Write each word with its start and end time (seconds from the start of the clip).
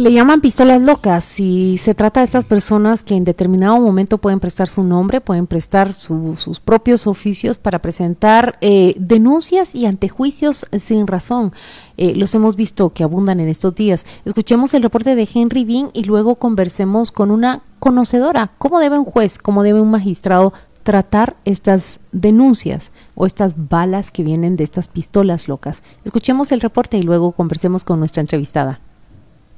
Le 0.00 0.12
llaman 0.12 0.40
pistolas 0.40 0.80
locas 0.82 1.40
y 1.40 1.78
se 1.78 1.94
trata 1.94 2.20
de 2.20 2.26
estas 2.26 2.44
personas 2.44 3.02
que 3.02 3.14
en 3.14 3.24
determinado 3.24 3.80
momento 3.80 4.18
pueden 4.18 4.40
prestar 4.40 4.68
su 4.68 4.82
nombre, 4.82 5.20
pueden 5.20 5.46
prestar 5.46 5.92
sus 5.92 6.60
propios 6.60 7.06
oficios 7.06 7.58
para 7.58 7.80
presentar 7.80 8.58
eh, 8.60 8.94
denuncias 8.98 9.74
y 9.74 9.86
antejuicios 9.86 10.66
sin 10.78 11.06
razón. 11.06 11.52
Eh, 11.96 12.14
los 12.14 12.34
hemos 12.34 12.56
visto 12.56 12.92
que 12.92 13.02
abundan 13.02 13.40
en 13.40 13.48
estos 13.48 13.74
días. 13.74 14.04
Escuchemos 14.24 14.74
el 14.74 14.82
reporte 14.82 15.14
de 15.14 15.28
Henry 15.32 15.64
Bean 15.64 15.90
y 15.92 16.04
luego 16.04 16.36
conversemos 16.36 17.10
con 17.10 17.30
una 17.30 17.62
conocedora. 17.78 18.52
¿Cómo 18.58 18.80
debe 18.80 18.98
un 18.98 19.04
juez, 19.04 19.38
cómo 19.38 19.62
debe 19.62 19.80
un 19.80 19.90
magistrado 19.90 20.52
tratar 20.82 21.36
estas 21.44 22.00
denuncias 22.12 22.92
o 23.14 23.26
estas 23.26 23.68
balas 23.68 24.10
que 24.10 24.22
vienen 24.22 24.56
de 24.56 24.64
estas 24.64 24.88
pistolas 24.88 25.48
locas? 25.48 25.82
Escuchemos 26.04 26.52
el 26.52 26.60
reporte 26.60 26.98
y 26.98 27.02
luego 27.02 27.32
conversemos 27.32 27.84
con 27.84 27.98
nuestra 27.98 28.20
entrevistada. 28.20 28.80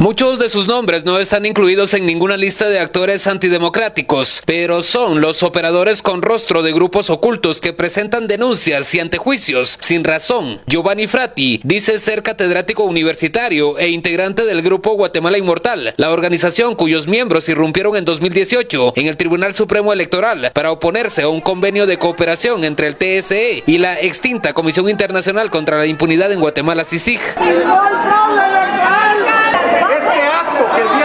Muchos 0.00 0.38
de 0.38 0.48
sus 0.48 0.68
nombres 0.68 1.04
no 1.04 1.18
están 1.18 1.44
incluidos 1.44 1.92
en 1.92 2.06
ninguna 2.06 2.36
lista 2.36 2.68
de 2.68 2.78
actores 2.78 3.26
antidemocráticos, 3.26 4.42
pero 4.46 4.84
son 4.84 5.20
los 5.20 5.42
operadores 5.42 6.02
con 6.02 6.22
rostro 6.22 6.62
de 6.62 6.70
grupos 6.70 7.10
ocultos 7.10 7.60
que 7.60 7.72
presentan 7.72 8.28
denuncias 8.28 8.94
y 8.94 9.00
antejuicios 9.00 9.76
sin 9.80 10.04
razón. 10.04 10.60
Giovanni 10.68 11.08
Frati 11.08 11.60
dice 11.64 11.98
ser 11.98 12.22
catedrático 12.22 12.84
universitario 12.84 13.76
e 13.80 13.88
integrante 13.88 14.46
del 14.46 14.62
grupo 14.62 14.92
Guatemala 14.94 15.36
Inmortal, 15.36 15.94
la 15.96 16.10
organización 16.10 16.76
cuyos 16.76 17.08
miembros 17.08 17.48
irrumpieron 17.48 17.96
en 17.96 18.04
2018 18.04 18.92
en 18.94 19.06
el 19.06 19.16
Tribunal 19.16 19.52
Supremo 19.52 19.92
Electoral 19.92 20.52
para 20.54 20.70
oponerse 20.70 21.22
a 21.22 21.28
un 21.28 21.40
convenio 21.40 21.88
de 21.88 21.98
cooperación 21.98 22.62
entre 22.62 22.86
el 22.86 22.96
TSE 22.96 23.64
y 23.66 23.78
la 23.78 23.98
extinta 24.00 24.52
Comisión 24.52 24.88
Internacional 24.88 25.50
contra 25.50 25.76
la 25.76 25.86
Impunidad 25.86 26.30
en 26.30 26.38
Guatemala, 26.38 26.84
CICIG. 26.84 27.18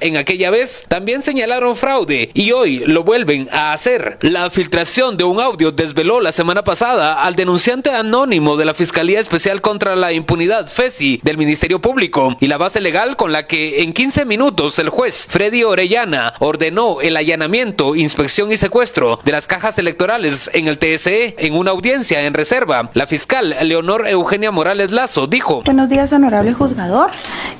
En 0.03 0.17
aquella 0.17 0.49
vez 0.49 0.83
también 0.89 1.21
señalaron 1.21 1.77
fraude 1.77 2.29
y 2.33 2.51
hoy 2.51 2.79
lo 2.79 3.05
vuelven 3.05 3.47
a 3.53 3.71
hacer. 3.71 4.17
La 4.19 4.49
filtración 4.49 5.15
de 5.15 5.23
un 5.23 5.39
audio 5.39 5.71
desveló 5.71 6.19
la 6.19 6.33
semana 6.33 6.61
pasada 6.61 7.23
al 7.23 7.37
denunciante 7.37 7.89
anónimo 7.89 8.57
de 8.57 8.65
la 8.65 8.73
Fiscalía 8.73 9.21
Especial 9.21 9.61
contra 9.61 9.95
la 9.95 10.11
Impunidad, 10.11 10.67
FESI, 10.67 11.21
del 11.23 11.37
Ministerio 11.37 11.79
Público 11.79 12.35
y 12.41 12.47
la 12.47 12.57
base 12.57 12.81
legal 12.81 13.15
con 13.15 13.31
la 13.31 13.47
que 13.47 13.81
en 13.81 13.93
15 13.93 14.25
minutos 14.25 14.77
el 14.77 14.89
juez 14.89 15.25
Freddy 15.29 15.63
Orellana 15.63 16.33
ordenó 16.39 16.99
el 16.99 17.15
allanamiento, 17.15 17.95
inspección 17.95 18.51
y 18.51 18.57
secuestro 18.57 19.21
de 19.23 19.31
las 19.31 19.47
cajas 19.47 19.79
electorales 19.79 20.51
en 20.53 20.67
el 20.67 20.79
TSE 20.79 21.35
en 21.37 21.55
una 21.55 21.71
audiencia 21.71 22.25
en 22.25 22.33
reserva. 22.33 22.91
La 22.93 23.07
fiscal 23.07 23.55
Leonor 23.61 24.05
Eugenia 24.09 24.51
Morales 24.51 24.91
Lazo 24.91 25.27
dijo: 25.27 25.61
Buenos 25.63 25.87
días, 25.87 26.11
honorable 26.11 26.51
juzgador. 26.51 27.09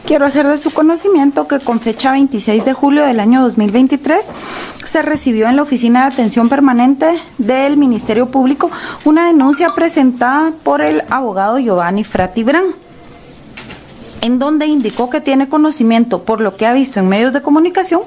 Quiero 0.05 0.25
hacer 0.25 0.45
de 0.45 0.57
su 0.57 0.71
conocimiento 0.71 1.47
que 1.47 1.59
con 1.59 1.79
fecha 1.79 2.11
20 2.11 2.32
26 2.33 2.65
de 2.65 2.73
julio 2.73 3.03
del 3.05 3.19
año 3.19 3.43
2023 3.43 4.25
se 4.83 5.01
recibió 5.03 5.49
en 5.49 5.55
la 5.55 5.61
Oficina 5.61 6.01
de 6.01 6.13
Atención 6.13 6.49
Permanente 6.49 7.13
del 7.37 7.77
Ministerio 7.77 8.31
Público 8.31 8.71
una 9.05 9.27
denuncia 9.27 9.69
presentada 9.75 10.51
por 10.63 10.81
el 10.81 11.03
abogado 11.11 11.59
Giovanni 11.59 12.03
Fratibran 12.03 12.63
en 14.23 14.39
donde 14.39 14.67
indicó 14.67 15.09
que 15.09 15.19
tiene 15.19 15.49
conocimiento, 15.49 16.23
por 16.23 16.39
lo 16.39 16.55
que 16.55 16.65
ha 16.65 16.71
visto 16.71 16.97
en 17.01 17.09
medios 17.09 17.33
de 17.33 17.41
comunicación, 17.41 18.01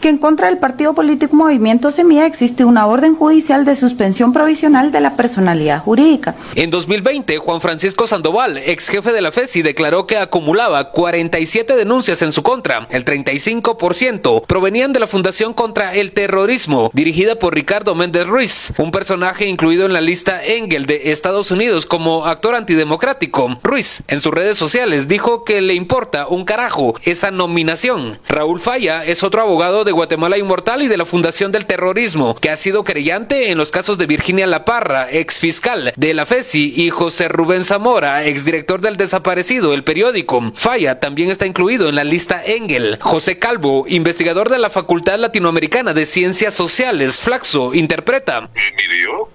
que 0.00 0.08
en 0.08 0.18
contra 0.18 0.48
del 0.48 0.58
partido 0.58 0.94
político 0.94 1.36
Movimiento 1.36 1.92
Semilla 1.92 2.26
existe 2.26 2.64
una 2.64 2.88
orden 2.88 3.14
judicial 3.14 3.64
de 3.64 3.76
suspensión 3.76 4.32
provisional 4.32 4.90
de 4.90 5.00
la 5.00 5.14
personalidad 5.14 5.80
jurídica. 5.80 6.34
En 6.56 6.70
2020, 6.70 7.38
Juan 7.38 7.60
Francisco 7.60 8.08
Sandoval, 8.08 8.58
ex 8.58 8.88
jefe 8.88 9.12
de 9.12 9.20
la 9.20 9.30
FESI, 9.30 9.62
declaró 9.62 10.08
que 10.08 10.18
acumulaba 10.18 10.90
47 10.90 11.76
denuncias 11.76 12.20
en 12.22 12.32
su 12.32 12.42
contra. 12.42 12.88
El 12.90 13.04
35% 13.04 14.46
provenían 14.46 14.92
de 14.92 14.98
la 14.98 15.06
Fundación 15.06 15.54
contra 15.54 15.94
el 15.94 16.10
Terrorismo, 16.10 16.90
dirigida 16.94 17.36
por 17.36 17.54
Ricardo 17.54 17.94
Méndez 17.94 18.26
Ruiz, 18.26 18.72
un 18.76 18.90
personaje 18.90 19.46
incluido 19.46 19.86
en 19.86 19.92
la 19.92 20.00
lista 20.00 20.44
Engel 20.44 20.86
de 20.86 21.12
Estados 21.12 21.52
Unidos 21.52 21.86
como 21.86 22.26
actor 22.26 22.56
antidemocrático. 22.56 23.60
Ruiz, 23.62 24.02
en 24.08 24.20
sus 24.20 24.34
redes 24.34 24.58
sociales, 24.58 25.06
dijo 25.06 25.44
que 25.44 25.59
le 25.60 25.74
importa 25.74 26.26
un 26.26 26.44
carajo 26.44 26.94
esa 27.04 27.30
nominación. 27.30 28.18
Raúl 28.28 28.60
Falla 28.60 29.04
es 29.04 29.22
otro 29.22 29.40
abogado 29.40 29.84
de 29.84 29.92
Guatemala 29.92 30.38
Inmortal 30.38 30.82
y 30.82 30.88
de 30.88 30.96
la 30.96 31.04
Fundación 31.04 31.52
del 31.52 31.66
Terrorismo, 31.66 32.34
que 32.34 32.50
ha 32.50 32.56
sido 32.56 32.84
creyente 32.84 33.50
en 33.50 33.58
los 33.58 33.70
casos 33.70 33.98
de 33.98 34.06
Virginia 34.06 34.46
Laparra, 34.46 35.10
ex 35.10 35.38
fiscal 35.38 35.92
de 35.96 36.14
la 36.14 36.26
FESI, 36.26 36.74
y 36.76 36.90
José 36.90 37.28
Rubén 37.28 37.64
Zamora, 37.64 38.24
ex 38.24 38.44
director 38.44 38.80
del 38.80 38.96
desaparecido, 38.96 39.74
el 39.74 39.84
periódico. 39.84 40.52
Falla 40.54 41.00
también 41.00 41.30
está 41.30 41.46
incluido 41.46 41.88
en 41.88 41.96
la 41.96 42.04
lista 42.04 42.42
Engel. 42.44 42.98
José 43.00 43.38
Calvo, 43.38 43.84
investigador 43.88 44.48
de 44.48 44.58
la 44.58 44.70
Facultad 44.70 45.18
Latinoamericana 45.18 45.94
de 45.94 46.06
Ciencias 46.06 46.54
Sociales, 46.54 47.20
Flaxo, 47.20 47.74
interpreta. 47.74 48.48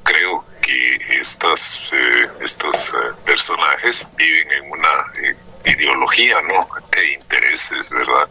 Creo 0.04 0.46
que 0.62 0.96
eh, 0.96 2.30
estos 2.42 2.94
eh, 2.94 3.12
personajes 3.26 4.10
viven 4.18 4.52
en 4.52 4.72
una 4.72 4.90
eh, 5.22 5.36
ideología, 5.66 6.42
¿no? 6.42 6.66
E 6.92 7.14
intereses, 7.14 7.90
¿verdad? 7.90 8.28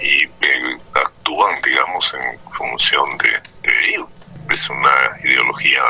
Y 0.00 0.24
eh, 0.24 0.78
actúan, 0.94 1.60
digamos, 1.62 2.14
en 2.14 2.38
función 2.52 3.16
de, 3.18 3.40
ello. 3.86 4.08
Es 4.50 4.68
una 4.68 5.18
ideología 5.22 5.82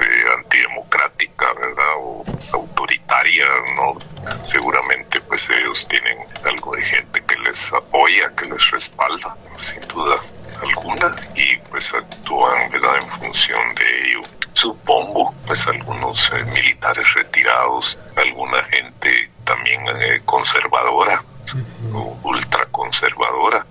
eh, 0.00 0.24
antidemocrática, 0.36 1.52
¿verdad? 1.54 1.94
O 1.98 2.24
autoritaria, 2.52 3.46
¿no? 3.76 3.98
Seguramente, 4.44 5.20
pues 5.22 5.48
ellos 5.50 5.86
tienen 5.88 6.18
algo 6.44 6.74
de 6.76 6.82
gente 6.84 7.22
que 7.24 7.36
les 7.38 7.72
apoya, 7.72 8.30
que 8.36 8.46
les 8.46 8.70
respalda, 8.70 9.36
sin 9.58 9.80
duda 9.88 10.16
alguna, 10.60 11.16
y 11.34 11.56
pues 11.70 11.94
actúan, 11.94 12.70
¿verdad? 12.70 12.96
En 12.96 13.08
función 13.08 13.74
de 13.76 14.08
ello 14.08 14.22
supongo, 14.60 15.34
pues 15.46 15.66
algunos 15.66 16.30
eh, 16.32 16.44
militares 16.44 17.14
retirados, 17.14 17.98
alguna 18.16 18.62
gente 18.64 19.29
también 19.50 19.80
eh, 20.00 20.20
conservadora, 20.24 21.24
ultraconservadora, 22.22 23.66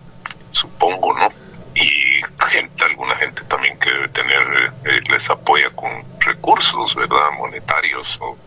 supongo, 0.52 1.18
¿no? 1.18 1.30
Y 1.74 2.22
gente, 2.50 2.84
alguna 2.84 3.16
gente 3.16 3.44
también 3.46 3.80
que 3.80 3.90
debe 3.90 4.10
tener, 4.10 4.74
eh, 4.84 5.00
les 5.10 5.30
apoya 5.30 5.70
con 5.70 6.04
recursos, 6.20 6.96
¿verdad? 6.96 7.32
Monetarios 7.38 8.20
o 8.22 8.38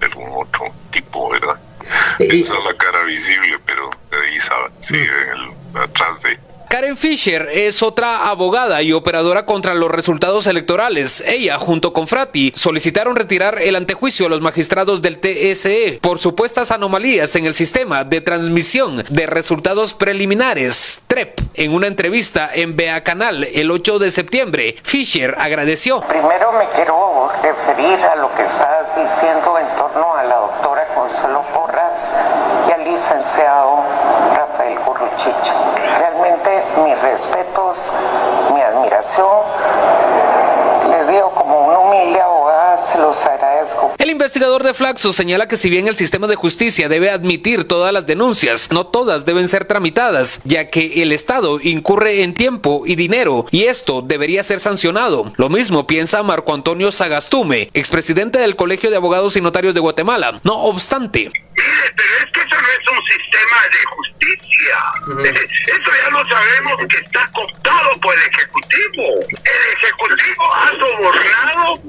de 0.00 0.06
algún 0.06 0.30
otro 0.34 0.66
tipo, 0.90 1.30
¿verdad? 1.30 1.58
Esa 2.18 2.58
es 2.58 2.64
la 2.64 2.74
cara 2.76 3.04
visible, 3.04 3.58
pero 3.64 3.90
ahí 4.12 4.38
sí, 4.80 4.96
el, 4.96 5.80
atrás 5.80 6.20
de 6.22 6.38
Karen 6.72 6.96
Fisher 6.96 7.50
es 7.52 7.82
otra 7.82 8.30
abogada 8.30 8.80
y 8.80 8.94
operadora 8.94 9.44
contra 9.44 9.74
los 9.74 9.90
resultados 9.90 10.46
electorales. 10.46 11.22
Ella, 11.26 11.58
junto 11.58 11.92
con 11.92 12.08
Frati, 12.08 12.50
solicitaron 12.56 13.14
retirar 13.14 13.60
el 13.60 13.76
antejuicio 13.76 14.24
a 14.24 14.30
los 14.30 14.40
magistrados 14.40 15.02
del 15.02 15.20
TSE 15.20 15.98
por 16.00 16.18
supuestas 16.18 16.70
anomalías 16.70 17.36
en 17.36 17.44
el 17.44 17.52
sistema 17.52 18.04
de 18.04 18.22
transmisión 18.22 19.04
de 19.10 19.26
resultados 19.26 19.92
preliminares, 19.92 21.02
TREP. 21.08 21.40
En 21.56 21.74
una 21.74 21.88
entrevista 21.88 22.48
en 22.54 22.74
BEA 22.74 23.04
Canal 23.04 23.44
el 23.52 23.70
8 23.70 23.98
de 23.98 24.10
septiembre, 24.10 24.76
Fisher 24.82 25.34
agradeció. 25.38 26.00
Primero 26.08 26.52
me 26.52 26.66
quiero 26.74 27.30
referir 27.42 28.02
a 28.02 28.16
lo 28.16 28.34
que 28.34 28.44
estás 28.44 28.96
diciendo 28.96 29.58
en 29.58 29.68
torno 29.76 30.14
a 30.14 30.24
la 30.24 30.36
doctora 30.36 30.88
Consuelo 30.94 31.44
Porras 31.52 32.16
y 32.66 32.72
al 32.72 32.84
licenciado 32.84 33.84
Rafael 34.34 34.78
Curruchicho. 34.78 35.52
Realmente 35.98 36.51
mis 36.78 37.00
respetos, 37.00 37.92
mi 38.52 38.60
admiración. 38.60 39.28
Les 40.90 41.08
digo, 41.08 41.32
como 41.34 41.68
un 41.68 41.74
humilde 41.76 42.20
abogada, 42.20 42.76
se 42.76 42.98
los 42.98 43.24
agradezco. 43.24 43.94
El 43.98 44.10
investigador 44.10 44.62
de 44.62 44.74
Flaxo 44.74 45.12
señala 45.12 45.48
que 45.48 45.56
si 45.56 45.70
bien 45.70 45.88
el 45.88 45.96
sistema 45.96 46.26
de 46.26 46.34
justicia 46.34 46.88
debe 46.88 47.10
admitir 47.10 47.66
todas 47.66 47.92
las 47.92 48.06
denuncias, 48.06 48.70
no 48.72 48.86
todas 48.86 49.24
deben 49.24 49.48
ser 49.48 49.64
tramitadas, 49.64 50.40
ya 50.44 50.68
que 50.68 51.02
el 51.02 51.12
Estado 51.12 51.60
incurre 51.62 52.22
en 52.22 52.34
tiempo 52.34 52.82
y 52.84 52.96
dinero, 52.96 53.46
y 53.50 53.64
esto 53.64 54.02
debería 54.02 54.42
ser 54.42 54.60
sancionado. 54.60 55.32
Lo 55.36 55.48
mismo 55.48 55.86
piensa 55.86 56.22
Marco 56.22 56.52
Antonio 56.52 56.92
Sagastume, 56.92 57.70
expresidente 57.74 58.38
del 58.38 58.56
Colegio 58.56 58.90
de 58.90 58.96
Abogados 58.96 59.36
y 59.36 59.40
Notarios 59.40 59.74
de 59.74 59.80
Guatemala. 59.80 60.40
No 60.42 60.54
obstante, 60.54 61.30
pero 61.96 62.12
es 62.24 62.32
que 62.32 62.40
eso 62.40 62.56
no 62.60 62.68
es 62.68 62.88
un 62.88 63.04
sistema 63.04 63.58
de 63.70 63.84
justicia. 63.96 64.21
Eso 65.24 65.90
ya 66.02 66.10
lo 66.10 66.28
sabemos 66.28 66.72
que 66.88 66.96
está 66.96 67.28
cooptado 67.32 68.00
por 68.00 68.14
el 68.14 68.22
Ejecutivo 68.22 68.52
Ejecutivo. 68.52 69.20
El 69.44 69.76
Ejecutivo 69.76 70.54
ha 70.54 70.68
sobornado. 70.70 71.80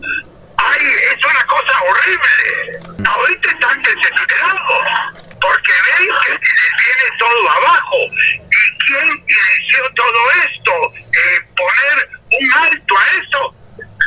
Ay, 0.58 0.86
es 1.12 1.26
una 1.26 1.46
cosa 1.46 1.74
horrible. 1.82 3.08
Ahorita 3.08 3.50
están 3.50 3.82
desesperados 3.82 5.24
porque 5.42 5.72
ven 5.72 6.08
que 6.24 6.32
les 6.32 6.40
viene 6.40 7.18
todo 7.20 7.50
abajo. 7.50 7.98
¿Y 7.98 8.86
quién 8.86 9.10
inició 9.10 9.94
todo 9.96 10.32
esto? 10.46 10.94
Eh, 10.96 11.42
poner 11.56 12.10
un 12.32 12.54
alto 12.54 12.98
a 12.98 13.06
esto. 13.22 13.56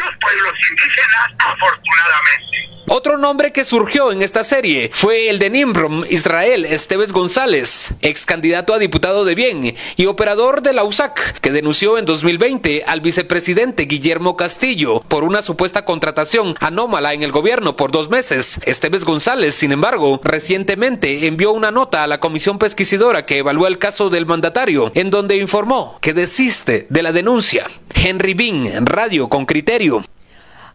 Los 0.06 0.14
pueblos 0.20 0.54
indígenas, 0.70 1.32
afortunadamente. 1.38 2.76
Otro 2.88 3.18
nombre 3.18 3.50
que 3.50 3.64
surgió 3.64 4.12
en 4.12 4.22
esta 4.22 4.44
serie 4.44 4.90
fue 4.92 5.28
el 5.28 5.40
de 5.40 5.50
Nimrom 5.50 6.04
Israel 6.08 6.64
Esteves 6.64 7.12
González, 7.12 7.96
ex 8.00 8.24
candidato 8.24 8.72
a 8.72 8.78
diputado 8.78 9.24
de 9.24 9.34
Bien 9.34 9.74
y 9.96 10.06
operador 10.06 10.62
de 10.62 10.72
la 10.72 10.84
USAC, 10.84 11.40
que 11.40 11.50
denunció 11.50 11.98
en 11.98 12.04
2020 12.04 12.84
al 12.86 13.00
vicepresidente 13.00 13.86
Guillermo 13.86 14.36
Castillo 14.36 15.00
por 15.00 15.24
una 15.24 15.42
supuesta 15.42 15.84
contratación 15.84 16.54
anómala 16.60 17.12
en 17.12 17.24
el 17.24 17.32
gobierno 17.32 17.74
por 17.74 17.90
dos 17.90 18.08
meses. 18.08 18.60
Esteves 18.64 19.04
González, 19.04 19.56
sin 19.56 19.72
embargo, 19.72 20.20
recientemente 20.22 21.26
envió 21.26 21.50
una 21.50 21.72
nota 21.72 22.04
a 22.04 22.06
la 22.06 22.20
comisión 22.20 22.60
pesquisidora 22.60 23.26
que 23.26 23.38
evalúa 23.38 23.66
el 23.66 23.78
caso 23.78 24.10
del 24.10 24.26
mandatario, 24.26 24.92
en 24.94 25.10
donde 25.10 25.34
informó 25.34 25.98
que 26.00 26.14
desiste 26.14 26.86
de 26.88 27.02
la 27.02 27.10
denuncia. 27.10 27.66
Henry 27.96 28.34
Bean, 28.34 28.86
Radio 28.86 29.28
con 29.28 29.46
Criterio. 29.46 29.95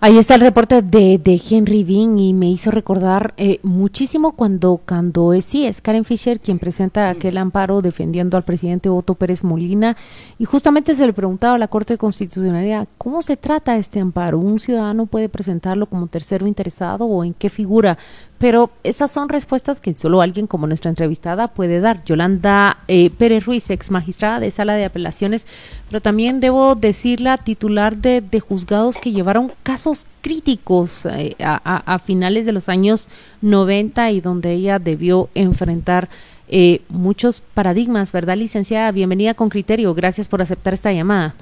Ahí 0.04 0.18
está 0.18 0.34
el 0.34 0.42
reporte 0.42 0.82
de, 0.82 1.20
de 1.20 1.40
Henry 1.48 1.84
Bean 1.84 2.18
y 2.18 2.34
me 2.34 2.50
hizo 2.50 2.72
recordar 2.72 3.36
eh, 3.38 3.60
muchísimo 3.62 4.32
cuando, 4.32 4.82
cuando 4.84 5.32
es, 5.32 5.46
sí, 5.46 5.68
es 5.68 5.80
Karen 5.80 6.06
Fisher 6.06 6.40
quien 6.40 6.58
presenta 6.58 7.08
aquel 7.12 7.38
amparo 7.38 7.84
defendiendo 7.84 8.36
al 8.36 8.44
presidente 8.44 8.90
Otto 8.90 9.14
Pérez 9.14 9.44
Molina 9.44 9.96
y 10.40 10.46
justamente 10.46 10.96
se 10.96 11.06
le 11.06 11.14
preguntaba 11.14 11.54
a 11.54 11.60
la 11.60 11.68
Corte 11.68 11.94
de 11.94 11.98
Constitucionalidad 12.00 12.88
cómo 12.98 13.22
se 13.22 13.38
trata 13.38 13.78
este 13.78 14.00
amparo. 14.00 14.40
¿Un 14.40 14.58
ciudadano 14.58 15.06
puede 15.06 15.30
presentarlo 15.30 15.86
como 15.86 16.08
tercero 16.08 16.48
interesado 16.48 17.06
o 17.06 17.24
en 17.24 17.36
qué 17.36 17.52
figura? 17.52 18.00
Pero 18.42 18.72
esas 18.84 19.12
son 19.12 19.30
respuestas 19.30 19.80
que 19.80 19.94
solo 19.94 20.20
alguien 20.20 20.48
como 20.48 20.66
nuestra 20.66 20.90
entrevistada 20.90 21.48
puede 21.48 21.80
dar. 21.80 22.04
Yolanda 22.06 22.80
eh, 22.88 23.12
Pérez 23.12 23.46
Ruiz, 23.46 23.70
ex 23.70 23.92
magistrada 23.92 24.40
de 24.40 24.50
sala 24.50 24.74
de 24.74 24.84
apelaciones, 24.84 25.46
pero 25.88 26.02
también 26.02 26.40
debo 26.40 26.74
decirla 26.74 27.38
titular 27.38 27.96
de, 27.98 28.20
de 28.20 28.40
juzgados 28.40 28.98
que 28.98 29.12
llevaron 29.12 29.52
casos 29.62 30.08
críticos 30.22 31.06
eh, 31.06 31.36
a, 31.40 32.00
finales 32.00 32.48
de 32.48 32.52
los 32.52 32.68
años 32.68 33.08
90 33.42 34.10
y 34.10 34.22
donde 34.22 34.54
ella 34.54 34.80
debió 34.80 35.30
enfrentar 35.36 36.10
eh, 36.50 36.82
muchos 36.90 37.42
paradigmas, 37.42 38.12
¿verdad, 38.12 38.38
licenciada? 38.38 38.92
Bienvenida 38.92 39.36
con 39.36 39.50
criterio. 39.50 39.94
Gracias 39.94 40.28
por 40.28 40.42
aceptar 40.42 40.74
esta 40.74 40.92
llamada. 40.92 41.36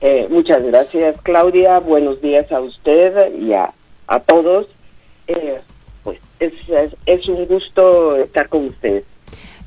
Eh, 0.00 0.26
muchas 0.28 0.60
gracias, 0.64 1.14
Claudia. 1.22 1.78
Buenos 1.78 2.20
días 2.20 2.50
a 2.50 2.60
usted 2.60 3.32
y 3.36 3.52
a, 3.52 3.72
a 4.08 4.18
todos. 4.18 4.66
Eh, 5.28 5.60
pues 6.02 6.18
es, 6.38 6.52
es, 6.68 6.92
es, 7.06 7.28
un 7.28 7.46
gusto 7.46 8.16
estar 8.16 8.48
con 8.48 8.66
ustedes. 8.66 9.04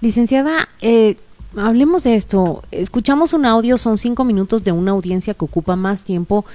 Licenciada, 0.01 0.67
eh, 0.81 1.15
hablemos 1.55 2.03
de 2.03 2.15
esto. 2.15 2.63
Escuchamos 2.71 3.33
un 3.33 3.45
audio, 3.45 3.77
son 3.77 3.97
cinco 3.97 4.23
minutos 4.23 4.63
de 4.63 4.71
una 4.71 4.91
audiencia 4.91 5.33
que 5.33 5.45
ocupa 5.45 5.75
más 5.75 6.03
tiempo. 6.03 6.45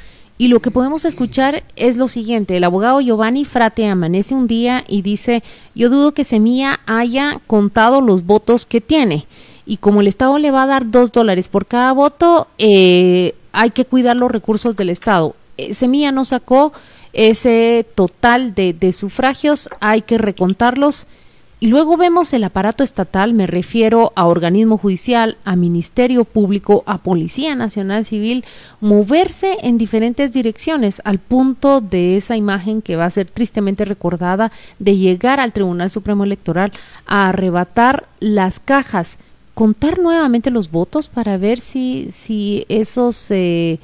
Y 0.40 0.46
lo 0.46 0.60
que 0.60 0.70
podemos 0.70 1.04
escuchar 1.04 1.64
es 1.74 1.96
lo 1.96 2.06
siguiente, 2.06 2.56
el 2.56 2.62
abogado 2.62 3.00
Giovanni 3.00 3.44
Frate 3.44 3.88
amanece 3.88 4.36
un 4.36 4.46
día 4.46 4.84
y 4.86 5.02
dice, 5.02 5.42
yo 5.74 5.90
dudo 5.90 6.14
que 6.14 6.22
Semilla 6.22 6.78
haya 6.86 7.40
contado 7.48 8.00
los 8.00 8.24
votos 8.24 8.64
que 8.64 8.80
tiene. 8.80 9.26
Y 9.66 9.78
como 9.78 10.00
el 10.00 10.06
Estado 10.06 10.38
le 10.38 10.52
va 10.52 10.62
a 10.62 10.66
dar 10.66 10.92
dos 10.92 11.10
dólares 11.10 11.48
por 11.48 11.66
cada 11.66 11.90
voto, 11.92 12.46
eh, 12.58 13.34
hay 13.50 13.70
que 13.70 13.84
cuidar 13.84 14.16
los 14.16 14.30
recursos 14.30 14.76
del 14.76 14.90
Estado. 14.90 15.34
Eh, 15.56 15.74
Semilla 15.74 16.12
no 16.12 16.24
sacó 16.24 16.72
ese 17.12 17.86
total 17.94 18.54
de, 18.54 18.72
de 18.72 18.92
sufragios, 18.92 19.68
hay 19.80 20.02
que 20.02 20.18
recontarlos. 20.18 21.06
Y 21.60 21.66
luego 21.66 21.96
vemos 21.96 22.32
el 22.32 22.44
aparato 22.44 22.84
estatal, 22.84 23.32
me 23.32 23.48
refiero 23.48 24.12
a 24.14 24.26
organismo 24.26 24.78
judicial, 24.78 25.36
a 25.44 25.56
Ministerio 25.56 26.22
Público, 26.24 26.84
a 26.86 26.98
Policía 26.98 27.56
Nacional 27.56 28.06
Civil, 28.06 28.44
moverse 28.80 29.56
en 29.62 29.76
diferentes 29.76 30.30
direcciones 30.30 31.02
al 31.04 31.18
punto 31.18 31.80
de 31.80 32.16
esa 32.16 32.36
imagen 32.36 32.80
que 32.80 32.94
va 32.94 33.06
a 33.06 33.10
ser 33.10 33.28
tristemente 33.28 33.84
recordada 33.84 34.52
de 34.78 34.96
llegar 34.96 35.40
al 35.40 35.52
Tribunal 35.52 35.90
Supremo 35.90 36.22
Electoral 36.22 36.70
a 37.06 37.30
arrebatar 37.30 38.06
las 38.20 38.60
cajas, 38.60 39.18
contar 39.54 39.98
nuevamente 39.98 40.52
los 40.52 40.70
votos 40.70 41.08
para 41.08 41.38
ver 41.38 41.60
si, 41.60 42.10
si 42.12 42.66
esos... 42.68 43.32
Eh, 43.32 43.80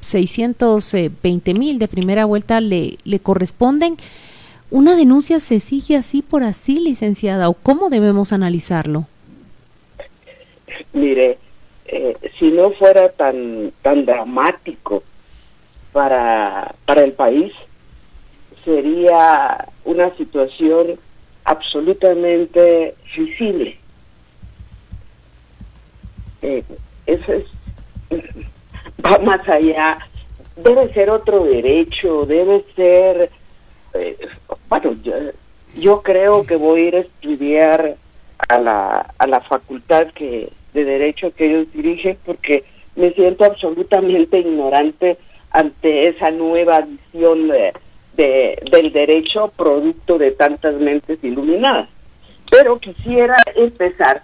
620 0.00 1.54
mil 1.54 1.78
de 1.78 1.88
primera 1.88 2.24
vuelta 2.24 2.60
le, 2.60 2.98
le 3.04 3.20
corresponden. 3.20 3.96
¿Una 4.70 4.94
denuncia 4.94 5.40
se 5.40 5.60
sigue 5.60 5.96
así 5.96 6.22
por 6.22 6.42
así, 6.42 6.78
licenciada, 6.78 7.48
o 7.48 7.54
cómo 7.54 7.90
debemos 7.90 8.32
analizarlo? 8.32 9.06
Mire, 10.92 11.38
eh, 11.86 12.16
si 12.38 12.50
no 12.50 12.70
fuera 12.70 13.08
tan, 13.08 13.72
tan 13.82 14.06
dramático 14.06 15.02
para, 15.92 16.74
para 16.86 17.02
el 17.02 17.12
país, 17.12 17.52
sería 18.64 19.66
una 19.84 20.14
situación 20.16 21.00
absolutamente 21.44 22.94
visible. 23.16 23.76
Eh, 26.42 26.62
eso 27.06 27.32
es, 27.32 27.44
va 29.00 29.18
más 29.18 29.48
allá, 29.48 29.98
debe 30.56 30.92
ser 30.92 31.10
otro 31.10 31.44
derecho, 31.44 32.26
debe 32.26 32.64
ser 32.76 33.30
eh, 33.94 34.16
bueno, 34.68 34.96
yo, 35.02 35.14
yo, 35.76 36.02
creo 36.02 36.44
que 36.44 36.56
voy 36.56 36.80
a 36.80 36.88
ir 36.88 36.96
a 36.96 37.00
estudiar 37.00 37.96
a 38.48 38.58
la, 38.58 39.14
a 39.18 39.26
la 39.26 39.40
facultad 39.40 40.08
que 40.08 40.50
de 40.72 40.84
Derecho 40.84 41.34
que 41.34 41.46
ellos 41.46 41.72
dirigen 41.72 42.16
porque 42.24 42.64
me 42.94 43.12
siento 43.12 43.44
absolutamente 43.44 44.38
ignorante 44.38 45.18
ante 45.50 46.08
esa 46.08 46.30
nueva 46.30 46.82
visión 46.82 47.48
de, 47.48 47.72
de, 48.16 48.62
del 48.70 48.92
derecho 48.92 49.52
producto 49.56 50.18
de 50.18 50.30
tantas 50.30 50.74
mentes 50.74 51.18
iluminadas. 51.22 51.88
Pero 52.50 52.78
quisiera 52.78 53.36
empezar 53.56 54.22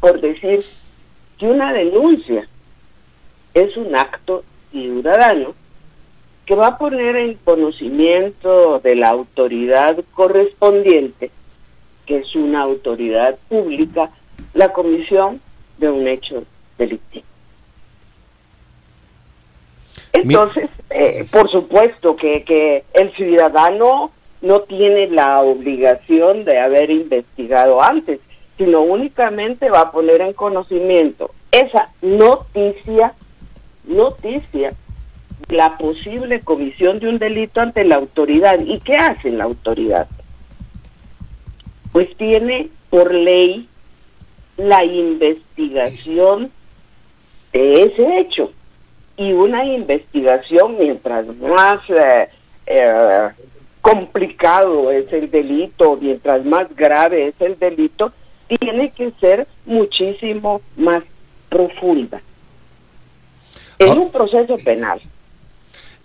por 0.00 0.20
decir 0.20 0.64
que 1.38 1.46
una 1.46 1.72
denuncia 1.72 2.48
es 3.62 3.76
un 3.76 3.94
acto 3.94 4.44
ciudadano 4.70 5.54
que 6.46 6.54
va 6.54 6.68
a 6.68 6.78
poner 6.78 7.16
en 7.16 7.34
conocimiento 7.34 8.80
de 8.80 8.94
la 8.94 9.10
autoridad 9.10 9.98
correspondiente, 10.14 11.30
que 12.06 12.18
es 12.18 12.34
una 12.34 12.62
autoridad 12.62 13.36
pública, 13.48 14.10
la 14.54 14.72
comisión 14.72 15.40
de 15.76 15.90
un 15.90 16.08
hecho 16.08 16.44
delictivo. 16.78 17.26
Entonces, 20.12 20.70
eh, 20.90 21.26
por 21.30 21.50
supuesto 21.50 22.16
que, 22.16 22.44
que 22.44 22.84
el 22.94 23.12
ciudadano 23.12 24.10
no 24.40 24.60
tiene 24.60 25.08
la 25.08 25.40
obligación 25.40 26.44
de 26.44 26.58
haber 26.58 26.90
investigado 26.90 27.82
antes, 27.82 28.20
sino 28.56 28.80
únicamente 28.80 29.70
va 29.70 29.80
a 29.80 29.92
poner 29.92 30.20
en 30.20 30.32
conocimiento 30.32 31.30
esa 31.50 31.90
noticia, 32.02 33.14
noticia 33.88 34.74
la 35.48 35.78
posible 35.78 36.40
comisión 36.40 36.98
de 36.98 37.08
un 37.08 37.18
delito 37.18 37.60
ante 37.60 37.84
la 37.84 37.96
autoridad. 37.96 38.60
¿Y 38.60 38.78
qué 38.80 38.96
hace 38.96 39.30
la 39.30 39.44
autoridad? 39.44 40.08
Pues 41.92 42.14
tiene 42.16 42.68
por 42.90 43.12
ley 43.12 43.68
la 44.56 44.84
investigación 44.84 46.50
de 47.52 47.82
ese 47.84 48.18
hecho. 48.20 48.52
Y 49.16 49.32
una 49.32 49.64
investigación, 49.64 50.76
mientras 50.78 51.26
más 51.38 51.80
eh, 51.88 52.28
eh, 52.66 53.28
complicado 53.80 54.92
es 54.92 55.12
el 55.12 55.30
delito, 55.30 55.98
mientras 56.00 56.44
más 56.44 56.74
grave 56.76 57.28
es 57.28 57.40
el 57.40 57.58
delito, 57.58 58.12
tiene 58.60 58.90
que 58.90 59.12
ser 59.20 59.46
muchísimo 59.66 60.60
más 60.76 61.02
profunda. 61.48 62.20
Es 63.78 63.90
un 63.90 64.10
proceso 64.10 64.56
penal. 64.58 65.00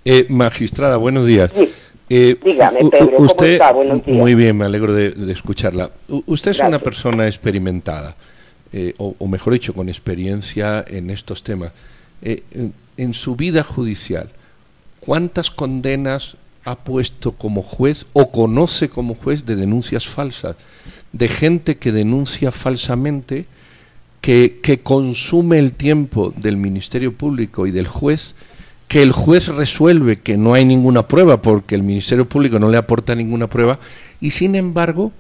Eh, 0.06 0.26
magistrada, 0.30 0.98
buenos 0.98 1.26
días. 1.26 1.52
Sí. 1.56 1.72
Eh, 2.10 2.38
Dígame, 2.44 2.80
Pedro, 2.90 3.18
usted, 3.20 3.36
¿cómo 3.36 3.44
está? 3.44 3.72
Buenos 3.72 4.06
días. 4.06 4.18
Muy 4.18 4.36
bien, 4.36 4.58
me 4.58 4.66
alegro 4.66 4.94
de, 4.94 5.12
de 5.12 5.32
escucharla. 5.32 5.90
U 6.10 6.24
usted 6.28 6.52
es 6.52 6.58
Gracias. 6.58 6.68
una 6.68 6.80
persona 6.80 7.26
experimentada, 7.26 8.16
eh, 8.72 8.94
o, 8.98 9.16
o, 9.18 9.28
mejor 9.28 9.54
dicho, 9.54 9.74
con 9.74 9.90
experiencia 9.90 10.84
en 10.88 11.10
estos 11.10 11.44
temas. 11.44 11.72
En, 12.22 12.74
en, 12.98 13.14
su 13.14 13.36
vida 13.36 13.64
judicial, 13.64 14.30
¿cuántas 15.00 15.50
condenas 15.50 16.38
ha 16.66 16.76
puesto 16.76 17.32
como 17.32 17.62
juez 17.64 18.06
o 18.14 18.32
conoce 18.32 18.90
como 18.90 19.16
juez 19.16 19.46
de 19.46 19.56
denuncias 19.56 20.06
falsas? 20.06 20.56
De 21.12 21.28
gente 21.28 21.78
que 21.78 21.92
denuncia 21.92 22.52
falsamente 22.52 23.46
que, 24.24 24.80
consume 24.82 25.60
el 25.60 25.74
tiempo 25.74 26.34
del 26.38 26.56
Ministerio 26.56 27.12
Público 27.12 27.68
y 27.68 27.72
del 27.72 27.88
juez, 27.88 28.36
que 28.88 29.04
el 29.04 29.12
juez 29.12 29.50
resuelve 29.50 30.22
que 30.22 30.38
no 30.38 30.54
hay 30.54 30.64
ninguna 30.64 31.10
prueba 31.10 31.42
porque 31.42 31.76
el 31.76 31.84
Ministerio 31.84 32.26
Público 32.26 32.58
no 32.58 32.70
le 32.70 32.78
aporta 32.78 33.16
ninguna 33.16 33.48
prueba 33.48 33.80
y 34.22 34.32
sin 34.32 34.56
embargo 34.56 35.12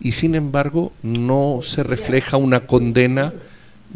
y 0.00 0.12
sin 0.12 0.34
embargo 0.34 0.92
no 1.02 1.60
se 1.62 1.82
refleja 1.82 2.38
una 2.38 2.60
condena 2.60 3.34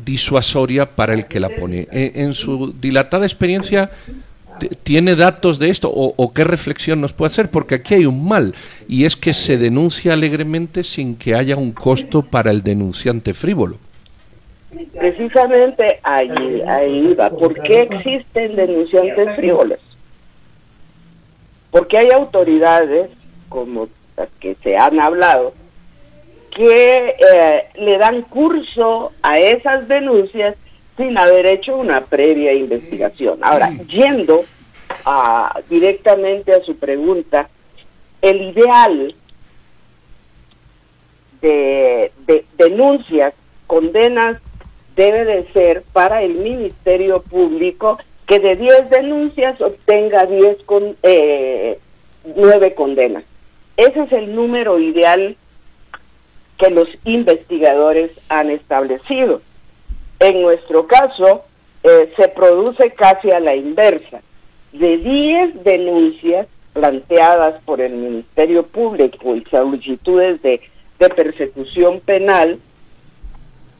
disuasoria 0.04 0.94
para 0.94 1.14
el 1.14 1.24
que 1.24 1.40
la 1.40 1.48
pone. 1.48 1.88
En, 1.90 2.34
su 2.34 2.74
dilatada 2.78 3.24
experiencia, 3.24 3.90
¿tiene 4.82 5.16
datos 5.16 5.58
de 5.58 5.70
esto 5.70 5.90
o, 5.90 6.32
qué 6.34 6.44
reflexión 6.44 7.00
nos 7.00 7.14
puede 7.14 7.28
hacer? 7.28 7.50
Porque 7.50 7.76
aquí 7.76 7.94
hay 7.94 8.04
un 8.04 8.28
mal 8.28 8.54
y 8.86 9.04
es 9.04 9.16
que 9.16 9.32
se 9.32 9.56
denuncia 9.56 10.12
alegremente 10.12 10.84
sin 10.84 11.16
que 11.16 11.34
haya 11.34 11.56
un 11.56 11.72
costo 11.72 12.20
para 12.20 12.50
el 12.50 12.62
denunciante 12.62 13.32
frívolo. 13.32 13.78
Precisamente 14.98 16.00
ahí, 16.02 16.62
ahí 16.66 17.14
va. 17.14 17.30
¿Por 17.30 17.60
qué 17.62 17.82
existen 17.82 18.56
denunciantes 18.56 19.34
frívolos? 19.36 19.78
Porque 21.70 21.98
hay 21.98 22.10
autoridades, 22.10 23.10
como 23.48 23.88
las 24.16 24.28
que 24.40 24.56
se 24.62 24.76
han 24.76 25.00
hablado, 25.00 25.54
que 26.54 27.16
eh, 27.18 27.64
le 27.74 27.98
dan 27.98 28.22
curso 28.22 29.12
a 29.22 29.38
esas 29.38 29.88
denuncias 29.88 30.56
sin 30.96 31.16
haber 31.16 31.46
hecho 31.46 31.76
una 31.76 32.02
previa 32.02 32.52
investigación. 32.52 33.38
Ahora, 33.42 33.70
yendo 33.88 34.44
directamente 35.68 36.52
a 36.52 36.60
su 36.62 36.76
pregunta, 36.76 37.48
el 38.20 38.42
ideal 38.42 39.14
de, 41.40 42.12
denuncias, 42.58 43.32
condenas, 43.66 44.40
debe 44.97 45.25
de 45.25 45.47
ser 45.52 45.82
para 45.92 46.23
el 46.23 46.35
Ministerio 46.35 47.23
Público 47.23 47.99
que 48.26 48.38
de 48.38 48.56
10 48.56 48.90
denuncias 48.90 49.61
obtenga 49.61 50.26
10 50.26 50.62
con, 50.64 50.97
eh, 51.02 51.78
9 52.37 52.75
condenas. 52.75 53.25
Ese 53.76 54.02
es 54.02 54.12
el 54.12 54.35
número 54.35 54.78
ideal 54.78 55.37
que 56.59 56.70
los 56.70 56.88
investigadores 57.04 58.12
han 58.28 58.50
establecido. 58.50 59.40
En 60.18 60.42
nuestro 60.42 60.87
caso, 60.87 61.44
eh, 61.82 62.12
se 62.16 62.28
produce 62.28 62.90
casi 62.90 63.30
a 63.30 63.40
la 63.40 63.56
inversa. 63.56 64.20
De 64.73 64.99
10 64.99 65.64
denuncias 65.64 66.47
planteadas 66.73 67.61
por 67.64 67.80
el 67.80 67.94
Ministerio 67.94 68.64
Público 68.64 69.35
y 69.35 69.44
solicitudes 69.50 70.40
de, 70.42 70.61
de 70.99 71.09
persecución 71.09 72.00
penal, 72.00 72.61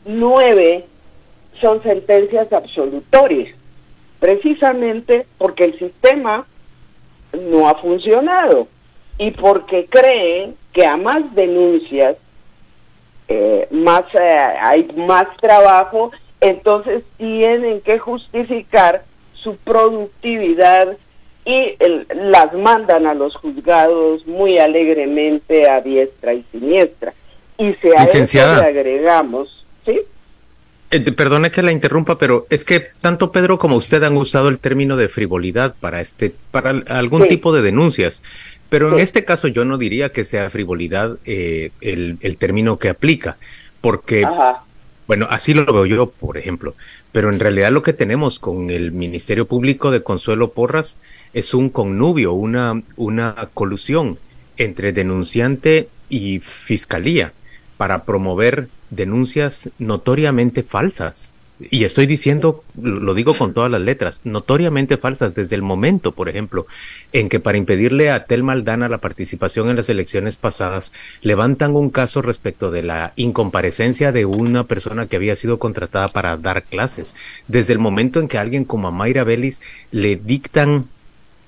nueve 0.05 0.87
son 1.61 1.83
sentencias 1.83 2.53
absolutorias, 2.53 3.55
precisamente 4.19 5.27
porque 5.39 5.65
el 5.65 5.79
sistema 5.79 6.47
no 7.33 7.69
ha 7.69 7.75
funcionado 7.77 8.69
y 9.19 9.31
porque 9.33 9.87
creen 9.87 10.57
que 10.73 10.87
a 10.87 10.97
más 10.97 11.35
denuncias 11.35 12.17
eh, 13.29 13.69
más 13.71 14.05
eh, 14.15 14.19
hay 14.61 14.89
más 14.97 15.29
trabajo, 15.41 16.11
entonces 16.41 17.05
tienen 17.17 17.81
que 17.81 17.99
justificar 18.01 19.05
su 19.35 19.57
productividad 19.57 20.97
y 21.45 21.77
las 22.15 22.53
mandan 22.55 23.07
a 23.07 23.15
los 23.15 23.37
juzgados 23.37 24.27
muy 24.27 24.59
alegremente 24.59 25.69
a 25.69 25.81
diestra 25.81 26.35
y 26.35 26.45
siniestra. 26.51 27.15
Y 27.57 27.75
si 27.75 27.89
a 27.97 28.03
Licenciada. 28.03 28.55
eso 28.55 28.63
le 28.63 28.69
agregamos, 28.69 29.65
¿sí? 29.85 30.01
Eh, 30.93 31.13
perdone 31.13 31.53
que 31.53 31.63
la 31.63 31.71
interrumpa, 31.71 32.19
pero 32.19 32.47
es 32.51 32.65
que 32.65 32.81
tanto 33.01 33.31
Pedro 33.31 33.59
como 33.59 33.77
usted 33.77 34.03
han 34.03 34.17
usado 34.17 34.49
el 34.49 34.59
término 34.59 34.97
de 34.97 35.09
frivolidad 35.09 35.75
para 35.79 36.01
este, 36.01 36.35
para 36.51 36.71
algún 36.71 37.29
tipo 37.29 37.53
de 37.53 37.63
denuncias. 37.63 38.23
Pero 38.69 38.93
en 38.95 39.01
este 39.01 39.25
caso 39.25 39.49
yo 39.49 39.65
no 39.65 39.79
diría 39.79 40.11
que 40.11 40.25
sea 40.25 40.51
frivolidad 40.51 41.19
eh, 41.25 41.71
el, 41.81 42.37
término 42.39 42.79
que 42.79 42.89
aplica, 42.89 43.37
porque, 43.81 44.25
bueno, 45.09 45.27
así 45.29 45.55
lo 45.55 45.65
veo 45.73 45.87
yo, 45.87 46.11
por 46.11 46.39
ejemplo, 46.39 46.75
pero 47.11 47.31
en 47.31 47.41
realidad 47.41 47.73
lo 47.73 47.83
que 47.83 47.93
tenemos 47.93 48.39
con 48.39 48.71
el 48.71 48.93
Ministerio 48.93 49.47
Público 49.47 49.91
de 49.91 50.05
Consuelo 50.05 50.51
Porras 50.51 50.99
es 51.35 51.53
un 51.53 51.69
connubio, 51.69 52.33
una, 52.33 52.81
una 52.97 53.49
colusión 53.55 54.19
entre 54.57 54.93
denunciante 54.93 55.89
y 56.09 56.39
fiscalía 56.39 57.33
para 57.77 58.05
promover 58.05 58.69
denuncias 58.91 59.71
notoriamente 59.79 60.63
falsas 60.63 61.33
y 61.69 61.85
estoy 61.85 62.07
diciendo, 62.07 62.65
lo 62.81 63.13
digo 63.13 63.35
con 63.35 63.53
todas 63.53 63.71
las 63.71 63.83
letras, 63.83 64.23
notoriamente 64.25 64.97
falsas 64.97 65.35
desde 65.35 65.57
el 65.57 65.63
momento, 65.63 66.13
por 66.13 66.31
ejemplo, 66.31 66.67
en 67.13 67.29
que 67.29 67.39
para 67.39 67.59
impedirle 67.59 68.11
a 68.11 68.25
Tel 68.25 68.43
Maldana 68.43 68.89
la 68.89 68.99
participación 68.99 69.69
en 69.69 69.77
las 69.77 69.91
elecciones 69.91 70.37
pasadas, 70.37 70.93
levantan 71.21 71.77
un 71.77 71.91
caso 71.91 72.23
respecto 72.23 72.71
de 72.71 72.83
la 72.83 73.13
incomparecencia 73.17 74.11
de 74.11 74.25
una 74.25 74.65
persona 74.65 75.07
que 75.07 75.17
había 75.17 75.37
sido 75.37 75.59
contratada 75.59 76.09
para 76.13 76.39
dar 76.39 76.63
clases. 76.63 77.15
Desde 77.47 77.75
el 77.75 77.79
momento 77.79 78.21
en 78.21 78.29
que 78.29 78.39
alguien 78.39 78.65
como 78.65 78.89
a 78.89 78.93
Mayra 78.93 79.25
Vélez 79.25 79.61
le 79.91 80.17
dictan 80.17 80.87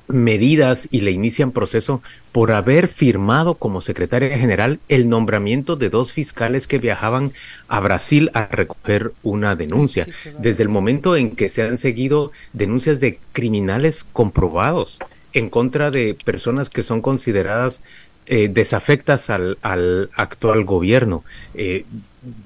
medidas 0.09 0.89
y 0.91 1.03
le 1.03 1.11
inician 1.11 1.53
proceso 1.53 2.03
por 2.33 2.53
haber 2.53 2.89
firmado 2.89 3.55
como 3.55 3.81
secretaria 3.81 4.37
general 4.37 4.81
el 4.89 5.09
nombramiento 5.09 5.77
de 5.77 5.91
dos 5.91 6.13
fiscales 6.13 6.67
que 6.67 6.79
viajaban 6.79 7.33
a 7.69 7.81
Brasil 7.81 8.31
a 8.35 8.47
recoger 8.47 9.13
una 9.23 9.57
denuncia. 9.57 10.07
Desde 10.39 10.63
el 10.63 10.69
momento 10.69 11.17
en 11.17 11.37
que 11.37 11.49
se 11.49 11.63
han 11.63 11.77
seguido 11.77 12.33
denuncias 12.53 13.01
de 13.01 13.19
criminales 13.33 14.05
comprobados 14.13 14.99
en 15.33 15.49
contra 15.49 15.91
de 15.91 16.17
personas 16.25 16.71
que 16.71 16.83
son 16.83 17.01
consideradas 17.01 17.83
eh, 18.27 18.49
desafectas 18.49 19.31
al, 19.31 19.59
actual 20.15 20.65
gobierno. 20.65 21.25
Eh, 21.55 21.85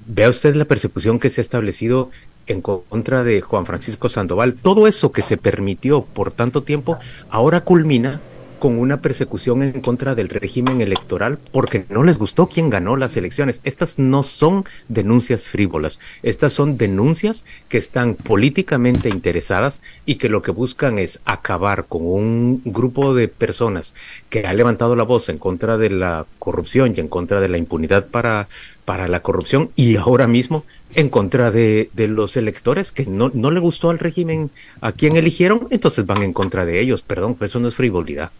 vea 0.07 0.29
usted 0.29 0.55
la 0.55 0.65
persecución 0.65 1.19
que 1.19 1.29
se 1.29 1.39
ha 1.39 1.43
establecido 1.43 2.09
en 2.47 2.61
contra 2.61 3.23
de 3.23 3.41
Juan 3.41 3.65
Francisco 3.65 4.09
Sandoval. 4.09 4.55
Todo 4.55 4.87
eso 4.87 5.11
que 5.11 5.21
se 5.21 5.37
permitió 5.37 6.03
por 6.03 6.31
tanto 6.31 6.63
tiempo 6.63 6.97
ahora 7.29 7.61
culmina 7.61 8.21
con 8.59 8.79
una 8.79 9.01
persecución 9.01 9.61
en 9.63 9.81
contra 9.81 10.15
del 10.15 10.29
régimen 10.29 10.81
electoral 10.81 11.37
porque 11.51 11.85
no 11.89 12.03
les 12.03 12.17
gustó 12.17 12.47
quién 12.47 12.69
ganó 12.69 12.95
las 12.95 13.15
elecciones. 13.17 13.61
Estas 13.63 13.99
no 13.99 14.23
son 14.23 14.65
denuncias 14.87 15.45
frívolas, 15.45 15.99
estas 16.23 16.53
son 16.53 16.77
denuncias 16.77 17.45
que 17.69 17.77
están 17.77 18.15
políticamente 18.15 19.09
interesadas 19.09 19.81
y 20.05 20.15
que 20.15 20.29
lo 20.29 20.41
que 20.41 20.51
buscan 20.51 20.99
es 20.99 21.21
acabar 21.25 21.85
con 21.85 22.05
un 22.05 22.61
grupo 22.65 23.13
de 23.13 23.27
personas 23.27 23.93
que 24.29 24.45
ha 24.45 24.53
levantado 24.53 24.95
la 24.95 25.03
voz 25.03 25.29
en 25.29 25.37
contra 25.37 25.77
de 25.77 25.89
la 25.89 26.25
corrupción 26.39 26.93
y 26.95 26.99
en 26.99 27.07
contra 27.07 27.39
de 27.39 27.49
la 27.49 27.57
impunidad 27.57 28.07
para, 28.07 28.47
para 28.87 29.09
la 29.09 29.19
corrupción 29.19 29.69
y 29.75 29.97
ahora 29.97 30.27
mismo 30.27 30.63
en 30.95 31.09
contra 31.09 31.51
de, 31.51 31.89
los 31.93 32.37
electores 32.37 32.93
que 32.93 33.05
no, 33.05 33.29
no 33.33 33.51
le 33.51 33.59
gustó 33.59 33.89
al 33.89 33.99
régimen 33.99 34.49
a 34.79 34.93
quien 34.93 35.17
eligieron, 35.17 35.67
entonces 35.71 36.05
van 36.05 36.23
en 36.23 36.31
contra 36.31 36.63
de 36.63 36.79
ellos. 36.79 37.01
Perdón, 37.01 37.35
pues 37.35 37.51
eso 37.51 37.59
no 37.59 37.67
es 37.67 37.75
frivolidad. 37.75 38.31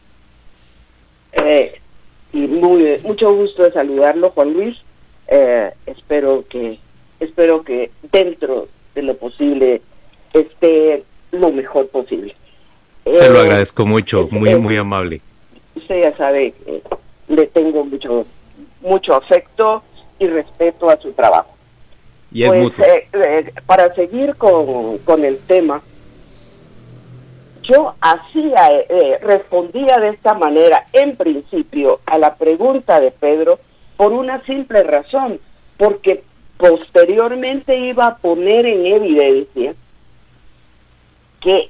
Eh, 1.33 1.69
y 2.31 2.47
muy, 2.47 2.97
mucho 3.03 3.33
gusto 3.33 3.63
de 3.63 3.73
saludarlo, 3.73 4.29
Juan 4.29 4.53
Luis. 4.53 4.77
Eh, 5.27 5.69
espero 5.85 6.45
que 6.49 6.79
espero 7.19 7.63
que 7.63 7.91
dentro 8.09 8.69
de 8.95 9.01
lo 9.01 9.17
posible 9.17 9.81
esté 10.31 11.03
lo 11.33 11.51
mejor 11.51 11.89
posible. 11.89 12.37
Se 13.11 13.29
lo 13.29 13.39
eh, 13.39 13.41
agradezco 13.41 13.85
mucho, 13.85 14.29
muy 14.31 14.55
muy 14.55 14.77
amable. 14.77 15.19
Usted 15.75 16.03
ya 16.03 16.15
sabe 16.15 16.53
que 16.53 16.81
le 17.27 17.47
tengo 17.47 17.83
mucho 17.83 18.25
mucho 18.79 19.13
afecto 19.13 19.83
y 20.19 20.27
respeto 20.27 20.89
a 20.89 20.97
su 20.97 21.11
trabajo. 21.13 21.53
Y 22.31 22.43
es 22.43 22.49
pues, 22.49 22.79
eh, 22.79 23.07
eh, 23.13 23.53
para 23.65 23.93
seguir 23.95 24.35
con, 24.35 24.97
con, 24.99 25.23
el 25.23 25.37
tema, 25.39 25.81
yo 27.63 27.95
hacía, 28.01 28.71
eh, 28.71 29.19
respondía 29.21 29.99
de 29.99 30.09
esta 30.09 30.33
manera, 30.33 30.85
en 30.93 31.15
principio, 31.15 32.01
a 32.05 32.17
la 32.17 32.35
pregunta 32.35 32.99
de 32.99 33.11
Pedro, 33.11 33.59
por 33.95 34.11
una 34.11 34.43
simple 34.43 34.83
razón, 34.83 35.39
porque 35.77 36.23
posteriormente 36.57 37.77
iba 37.77 38.07
a 38.07 38.17
poner 38.17 38.65
en 38.65 38.85
evidencia 38.85 39.73
que 41.39 41.69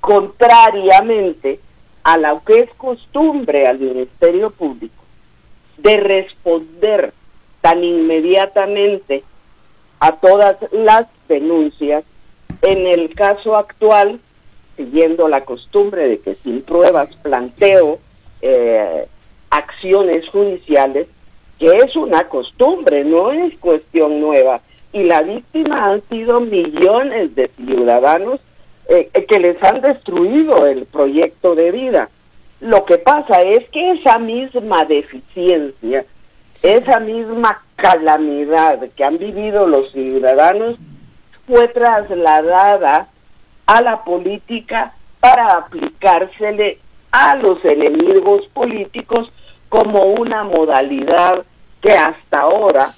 contrariamente 0.00 1.60
a 2.02 2.16
lo 2.16 2.42
que 2.44 2.60
es 2.60 2.70
costumbre 2.74 3.66
al 3.66 3.78
Ministerio 3.78 4.50
Público 4.50 5.04
de 5.78 5.96
responder 5.98 7.12
tan 7.68 7.84
inmediatamente 7.84 9.22
a 10.00 10.12
todas 10.12 10.56
las 10.72 11.06
denuncias. 11.28 12.02
En 12.62 12.86
el 12.86 13.14
caso 13.14 13.56
actual, 13.56 14.20
siguiendo 14.76 15.28
la 15.28 15.44
costumbre 15.44 16.08
de 16.08 16.18
que 16.18 16.34
sin 16.36 16.62
pruebas 16.62 17.14
planteo 17.16 17.98
eh, 18.40 19.06
acciones 19.50 20.26
judiciales, 20.30 21.08
que 21.58 21.76
es 21.76 21.94
una 21.94 22.28
costumbre, 22.28 23.04
no 23.04 23.32
es 23.32 23.58
cuestión 23.58 24.20
nueva. 24.20 24.62
y 24.90 25.02
la 25.02 25.20
víctima 25.20 25.90
han 25.90 26.02
sido 26.08 26.40
millones 26.40 27.34
de 27.34 27.48
ciudadanos 27.48 28.40
eh, 28.88 29.10
que 29.28 29.38
les 29.38 29.62
han 29.62 29.82
destruido 29.82 30.66
el 30.66 30.86
proyecto 30.86 31.54
de 31.54 31.70
vida. 31.70 32.08
Lo 32.60 32.86
que 32.86 32.96
pasa 32.96 33.42
es 33.42 33.68
que 33.68 33.92
esa 33.92 34.18
misma 34.18 34.86
deficiencia, 34.86 36.06
esa 36.62 37.00
misma 37.00 37.62
calamidad 37.76 38.80
que 38.96 39.04
han 39.04 39.18
vivido 39.18 39.66
los 39.66 39.92
ciudadanos 39.92 40.76
fue 41.46 41.68
trasladada 41.68 43.08
a 43.66 43.80
la 43.80 44.04
política 44.04 44.94
para 45.20 45.58
aplicársele 45.58 46.78
a 47.10 47.36
los 47.36 47.64
enemigos 47.64 48.46
políticos 48.52 49.30
como 49.68 50.04
una 50.04 50.44
modalidad 50.44 51.44
que 51.80 51.92
hasta 51.92 52.40
ahora, 52.40 52.92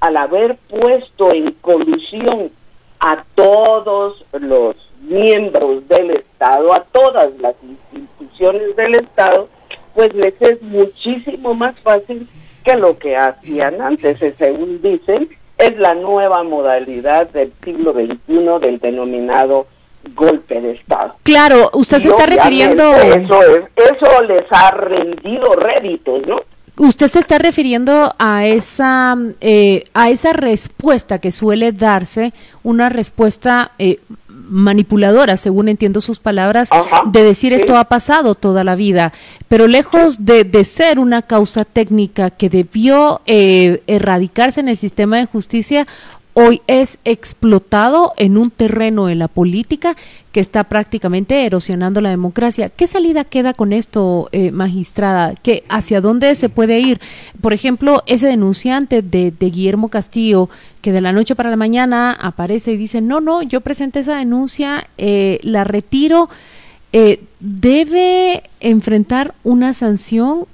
al 0.00 0.16
haber 0.16 0.56
puesto 0.68 1.32
en 1.32 1.52
colusión 1.60 2.50
a 3.00 3.24
todos 3.34 4.24
los 4.32 4.76
miembros 5.00 5.86
del 5.88 6.10
Estado, 6.12 6.72
a 6.72 6.84
todas 6.84 7.30
las 7.40 7.54
instituciones 7.62 8.74
del 8.76 8.94
Estado, 8.94 9.48
pues 9.94 10.14
les 10.14 10.40
es 10.40 10.62
muchísimo 10.62 11.54
más 11.54 11.78
fácil 11.80 12.28
que 12.62 12.76
lo 12.76 12.98
que 12.98 13.16
hacían 13.16 13.80
antes, 13.80 14.18
según 14.38 14.80
dicen, 14.82 15.28
es 15.58 15.76
la 15.78 15.94
nueva 15.94 16.42
modalidad 16.42 17.28
del 17.30 17.52
siglo 17.62 17.92
XXI 17.92 18.58
del 18.60 18.78
denominado 18.80 19.66
golpe 20.14 20.60
de 20.60 20.72
Estado. 20.72 21.14
Claro, 21.22 21.70
usted 21.74 22.00
se 22.00 22.08
está 22.08 22.26
refiriendo... 22.26 22.94
Eso, 22.96 23.40
eso 23.76 24.22
les 24.26 24.44
ha 24.50 24.72
rendido 24.72 25.54
réditos, 25.54 26.26
¿no? 26.26 26.40
Usted 26.78 27.08
se 27.08 27.18
está 27.18 27.38
refiriendo 27.38 28.14
a 28.18 28.46
esa, 28.46 29.16
eh, 29.42 29.84
a 29.92 30.08
esa 30.08 30.32
respuesta 30.32 31.18
que 31.18 31.30
suele 31.30 31.70
darse, 31.72 32.32
una 32.62 32.88
respuesta 32.88 33.72
eh, 33.78 34.00
manipuladora, 34.48 35.36
según 35.36 35.68
entiendo 35.68 36.00
sus 36.00 36.18
palabras, 36.18 36.68
de 37.06 37.22
decir 37.22 37.52
esto 37.52 37.76
ha 37.76 37.84
pasado 37.84 38.34
toda 38.34 38.64
la 38.64 38.74
vida, 38.74 39.12
pero 39.48 39.66
lejos 39.66 40.24
de, 40.24 40.44
de 40.44 40.64
ser 40.64 40.98
una 40.98 41.22
causa 41.22 41.64
técnica 41.64 42.30
que 42.30 42.50
debió 42.50 43.20
eh, 43.26 43.82
erradicarse 43.86 44.60
en 44.60 44.68
el 44.68 44.76
sistema 44.76 45.18
de 45.18 45.26
justicia, 45.26 45.86
hoy 46.34 46.62
es 46.66 46.98
explotado 47.04 48.14
en 48.16 48.38
un 48.38 48.50
terreno 48.50 49.06
de 49.06 49.14
la 49.14 49.28
política 49.28 49.96
que 50.32 50.40
está 50.40 50.64
prácticamente 50.64 51.44
erosionando 51.44 52.00
la 52.00 52.10
democracia. 52.10 52.70
¿Qué 52.70 52.86
salida 52.86 53.24
queda 53.24 53.52
con 53.52 53.72
esto, 53.72 54.28
eh, 54.32 54.50
magistrada? 54.50 55.34
¿Qué, 55.42 55.62
¿Hacia 55.68 56.00
dónde 56.00 56.34
se 56.34 56.48
puede 56.48 56.80
ir? 56.80 57.00
Por 57.40 57.52
ejemplo, 57.52 58.02
ese 58.06 58.26
denunciante 58.26 59.02
de, 59.02 59.32
Guillermo 59.38 59.88
Castillo, 59.88 60.48
que 60.80 60.92
de 60.92 61.02
la 61.02 61.12
noche 61.12 61.34
para 61.34 61.50
la 61.50 61.56
mañana 61.56 62.12
aparece 62.12 62.72
y 62.72 62.76
dice, 62.76 63.02
no, 63.02 63.20
no, 63.20 63.42
yo 63.42 63.60
presenté 63.60 64.00
esa 64.00 64.16
denuncia, 64.16 64.88
eh, 64.96 65.38
la 65.42 65.64
retiro, 65.64 66.30
eh, 66.94 67.20
debe 67.40 68.44
enfrentar 68.60 69.34
una 69.44 69.74
sanción 69.74 70.46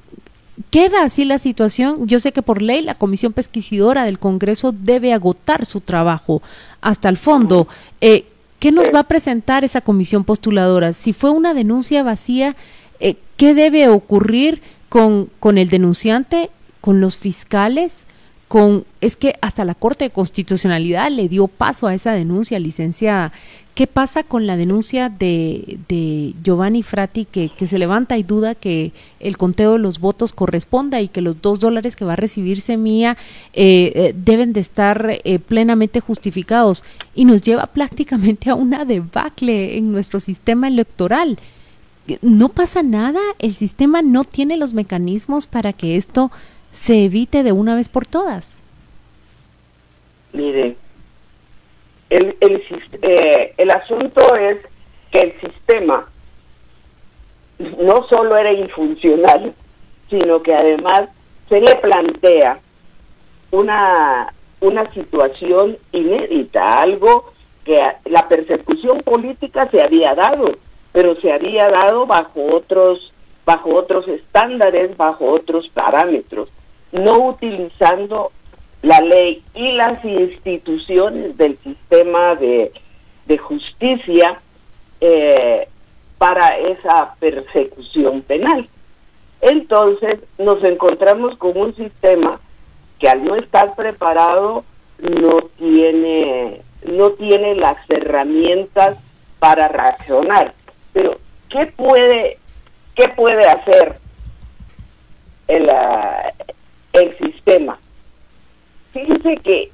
queda 0.70 1.04
así 1.04 1.24
la 1.24 1.38
situación. 1.38 2.06
Yo 2.06 2.20
sé 2.20 2.32
que 2.32 2.42
por 2.42 2.62
ley 2.62 2.82
la 2.82 2.94
Comisión 2.94 3.32
Pesquisidora 3.32 4.04
del 4.04 4.18
Congreso 4.18 4.72
debe 4.72 5.12
agotar 5.12 5.66
su 5.66 5.80
trabajo 5.80 6.42
hasta 6.80 7.08
el 7.08 7.16
fondo. 7.16 7.68
Eh, 8.00 8.26
¿Qué 8.58 8.72
nos 8.72 8.88
va 8.92 9.00
a 9.00 9.04
presentar 9.04 9.64
esa 9.64 9.80
comisión 9.80 10.24
postuladora? 10.24 10.92
Si 10.92 11.12
fue 11.12 11.30
una 11.30 11.54
denuncia 11.54 12.02
vacía, 12.02 12.56
eh, 12.98 13.14
¿qué 13.36 13.54
debe 13.54 13.88
ocurrir 13.88 14.62
con, 14.88 15.30
con 15.38 15.58
el 15.58 15.68
denunciante, 15.68 16.50
con 16.80 17.00
los 17.00 17.16
fiscales? 17.16 18.04
Con, 18.48 18.86
es 19.02 19.16
que 19.16 19.34
hasta 19.42 19.64
la 19.64 19.74
Corte 19.74 20.04
de 20.04 20.10
Constitucionalidad 20.10 21.10
le 21.10 21.28
dio 21.28 21.48
paso 21.48 21.86
a 21.86 21.94
esa 21.94 22.12
denuncia, 22.12 22.58
licenciada. 22.58 23.32
¿Qué 23.78 23.86
pasa 23.86 24.24
con 24.24 24.48
la 24.48 24.56
denuncia 24.56 25.08
de, 25.08 25.78
de 25.86 26.34
Giovanni 26.42 26.82
Frati 26.82 27.26
que, 27.26 27.52
se 27.64 27.78
levanta 27.78 28.18
y 28.18 28.24
duda 28.24 28.56
que 28.56 28.90
el 29.20 29.36
conteo 29.36 29.74
de 29.74 29.78
los 29.78 30.00
votos 30.00 30.32
corresponda 30.32 31.00
y 31.00 31.06
que 31.06 31.20
los 31.20 31.40
dos 31.40 31.60
dólares 31.60 31.94
que 31.94 32.04
va 32.04 32.14
a 32.14 32.16
recibir 32.16 32.60
Semilla 32.60 33.16
eh, 33.52 33.92
eh, 33.94 34.14
deben 34.16 34.52
de 34.52 34.58
estar 34.58 35.20
eh, 35.22 35.38
plenamente 35.38 36.00
justificados? 36.00 36.82
Y 37.14 37.24
nos 37.24 37.42
lleva 37.42 37.66
prácticamente 37.66 38.50
a 38.50 38.56
una 38.56 38.84
debacle 38.84 39.76
en 39.76 39.92
nuestro 39.92 40.18
sistema 40.18 40.66
electoral. 40.66 41.38
No 42.20 42.48
pasa 42.48 42.82
nada, 42.82 43.20
el 43.38 43.54
sistema 43.54 44.02
no 44.02 44.24
tiene 44.24 44.56
los 44.56 44.74
mecanismos 44.74 45.46
para 45.46 45.72
que 45.72 45.96
esto 45.96 46.32
se 46.70 47.04
evite 47.04 47.42
de 47.42 47.52
una 47.52 47.74
vez 47.74 47.88
por 47.88 48.06
todas. 48.06 48.58
Mire, 50.32 50.76
el, 52.10 52.36
eh, 53.02 53.54
el 53.56 53.70
asunto 53.70 54.36
es 54.36 54.58
que 55.10 55.20
el 55.20 55.40
sistema 55.40 56.08
no 57.58 58.06
solo 58.08 58.36
era 58.36 58.52
infuncional, 58.52 59.54
sino 60.08 60.42
que 60.42 60.54
además 60.54 61.08
se 61.48 61.60
le 61.60 61.74
plantea 61.76 62.60
una, 63.50 64.32
una 64.60 64.90
situación 64.92 65.78
inédita, 65.92 66.82
algo 66.82 67.32
que 67.64 67.82
la 68.06 68.28
persecución 68.28 69.02
política 69.02 69.68
se 69.70 69.82
había 69.82 70.14
dado, 70.14 70.56
pero 70.92 71.16
se 71.20 71.32
había 71.32 71.68
dado 71.68 72.06
bajo 72.06 72.42
otros, 72.54 73.12
bajo 73.44 73.74
otros 73.74 74.06
estándares, 74.08 74.96
bajo 74.96 75.26
otros 75.26 75.68
parámetros, 75.68 76.48
no 76.92 77.28
utilizando 77.28 78.32
la 78.82 79.00
ley 79.00 79.42
y 79.54 79.72
las 79.72 80.04
instituciones 80.04 81.36
del 81.36 81.58
sistema 81.58 82.34
de, 82.34 82.72
justicia 83.38 84.40
eh, 85.00 85.68
para 86.16 86.56
esa 86.58 87.14
persecución 87.20 88.22
penal. 88.22 88.68
Entonces 89.40 90.20
nos 90.38 90.62
encontramos 90.64 91.36
con 91.36 91.56
un 91.56 91.74
sistema 91.76 92.40
que 92.98 93.08
al 93.08 93.24
no 93.24 93.36
estar 93.36 93.74
preparado 93.74 94.64
no 94.98 95.40
tiene, 95.58 96.62
no 96.84 97.10
tiene 97.10 97.54
las 97.54 97.76
herramientas 97.88 98.98
para 99.38 99.68
reaccionar. 99.68 100.54
Pero, 100.92 101.18
¿qué 101.50 101.66
puede, 101.66 102.38
qué 102.94 103.08
puede 103.10 103.44
hacer 103.46 103.98
el, 105.46 105.70
el 106.98 107.18
sistema? 107.18 107.78
Fíjense 108.92 109.38
que 109.38 109.72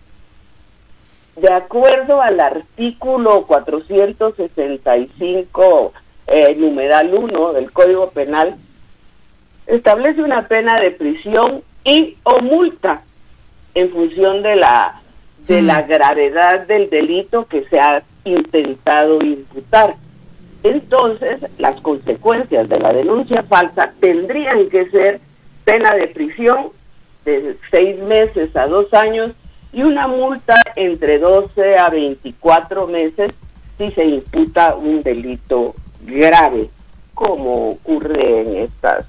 de 1.36 1.52
acuerdo 1.52 2.22
al 2.22 2.40
artículo 2.40 3.44
465, 3.46 5.92
eh, 6.26 6.54
numeral 6.56 7.12
1 7.12 7.52
del 7.52 7.70
Código 7.72 8.08
Penal, 8.10 8.54
establece 9.66 10.22
una 10.22 10.46
pena 10.46 10.78
de 10.80 10.92
prisión 10.92 11.64
y 11.82 12.16
o 12.22 12.40
multa 12.40 13.02
en 13.74 13.90
función 13.90 14.42
de 14.42 14.54
la 14.56 15.00
de 15.46 15.60
la 15.60 15.82
gravedad 15.82 16.66
del 16.66 16.88
delito 16.88 17.46
que 17.46 17.68
se 17.68 17.78
ha 17.78 18.02
intentado 18.24 19.22
imputar. 19.22 19.96
Entonces, 20.62 21.42
las 21.58 21.78
consecuencias 21.82 22.66
de 22.70 22.80
la 22.80 22.94
denuncia 22.94 23.42
falsa 23.42 23.92
tendrían 24.00 24.70
que 24.70 24.88
ser 24.88 25.20
pena 25.66 25.94
de 25.94 26.08
prisión 26.08 26.70
de 27.24 27.56
seis 27.70 28.00
meses 28.02 28.54
a 28.56 28.66
dos 28.66 28.92
años 28.94 29.32
y 29.72 29.82
una 29.82 30.06
multa 30.06 30.54
entre 30.76 31.18
12 31.18 31.76
a 31.78 31.90
24 31.90 32.86
meses 32.86 33.32
si 33.76 33.90
se 33.92 34.04
imputa 34.04 34.76
un 34.76 35.02
delito 35.02 35.74
grave, 36.02 36.70
como 37.14 37.70
ocurre 37.70 38.42
en 38.42 38.56
estas, 38.56 39.06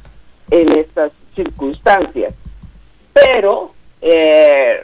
en 0.49 0.71
estas 0.71 1.11
circunstancias. 1.35 2.33
Pero, 3.13 3.73
eh, 4.01 4.83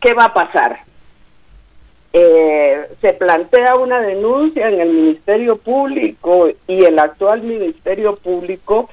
¿qué 0.00 0.12
va 0.12 0.24
a 0.24 0.34
pasar? 0.34 0.80
Eh, 2.12 2.88
se 3.00 3.12
plantea 3.14 3.76
una 3.76 4.00
denuncia 4.00 4.68
en 4.68 4.80
el 4.80 4.90
Ministerio 4.90 5.56
Público 5.56 6.48
y 6.66 6.84
el 6.84 6.98
actual 6.98 7.42
Ministerio 7.42 8.16
Público, 8.16 8.90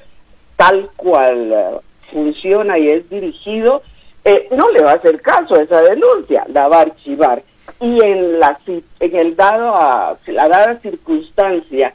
tal 0.55 0.89
cual 0.95 1.81
funciona 2.11 2.77
y 2.77 2.89
es 2.89 3.09
dirigido, 3.09 3.81
eh, 4.23 4.47
no 4.51 4.69
le 4.71 4.81
va 4.81 4.91
a 4.91 4.95
hacer 4.95 5.21
caso 5.21 5.55
a 5.55 5.61
esa 5.61 5.81
denuncia, 5.81 6.45
la 6.49 6.67
va 6.67 6.77
a 6.77 6.81
archivar. 6.81 7.43
Y 7.79 8.01
en, 8.01 8.39
la, 8.39 8.59
en 8.67 9.15
el 9.15 9.35
dado 9.35 9.75
a, 9.75 10.17
la 10.27 10.47
dada 10.47 10.79
circunstancia 10.79 11.93